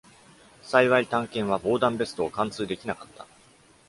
[0.63, 3.27] 幸い、短剣は防弾ベストを貫通できなかった。